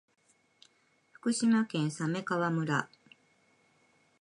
[1.11, 2.89] 福島県鮫川村